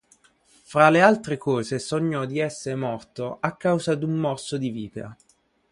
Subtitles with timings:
[0.63, 5.15] Fra le altre cose sognò di esser morto a causa d'un morso di vipera.